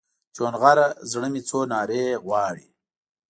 [0.35, 2.67] چونغره زړه مې څو نارې غواړي